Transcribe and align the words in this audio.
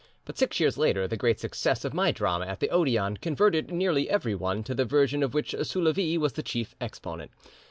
But 0.25 0.35
six 0.35 0.59
years 0.59 0.79
later 0.79 1.07
the 1.07 1.15
great 1.15 1.39
success 1.39 1.85
of 1.85 1.93
my 1.93 2.11
drama 2.11 2.47
at 2.47 2.59
the 2.59 2.71
Odeon 2.71 3.17
converted 3.17 3.69
nearly 3.69 4.09
everyone 4.09 4.63
to 4.63 4.73
the 4.73 4.83
version 4.83 5.21
of 5.21 5.35
which 5.35 5.53
Soulavie 5.61 6.17
was 6.17 6.33
the 6.33 6.41
chief 6.41 6.73
exponent. 6.81 7.29